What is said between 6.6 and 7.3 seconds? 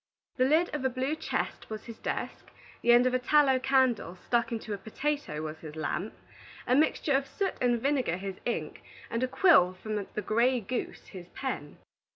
a mixture of